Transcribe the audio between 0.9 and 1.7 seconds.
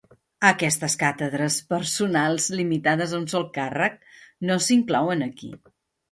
càtedres